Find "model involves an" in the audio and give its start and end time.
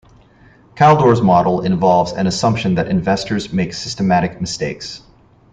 1.21-2.25